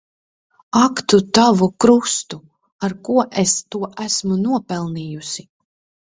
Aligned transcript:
Ak 0.83 1.01
tu 1.11 1.17
tavu 1.39 1.67
krustu! 1.83 2.39
Ar 2.87 2.95
ko 3.09 3.17
es 3.41 3.53
to 3.75 3.81
esmu 4.05 4.39
nopelnījusi. 4.47 5.45